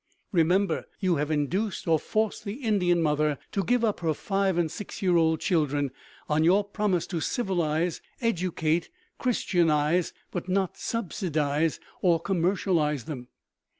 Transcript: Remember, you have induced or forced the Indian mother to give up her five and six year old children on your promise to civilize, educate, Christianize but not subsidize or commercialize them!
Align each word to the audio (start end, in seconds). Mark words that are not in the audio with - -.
Remember, 0.31 0.85
you 0.99 1.17
have 1.17 1.29
induced 1.29 1.87
or 1.87 1.99
forced 1.99 2.43
the 2.43 2.55
Indian 2.55 3.03
mother 3.03 3.37
to 3.51 3.63
give 3.63 3.85
up 3.85 3.99
her 3.99 4.15
five 4.15 4.57
and 4.57 4.71
six 4.71 5.03
year 5.03 5.15
old 5.15 5.39
children 5.41 5.91
on 6.27 6.43
your 6.43 6.63
promise 6.63 7.05
to 7.05 7.19
civilize, 7.19 8.01
educate, 8.19 8.89
Christianize 9.19 10.11
but 10.31 10.49
not 10.49 10.75
subsidize 10.75 11.79
or 12.01 12.19
commercialize 12.19 13.05
them! 13.05 13.27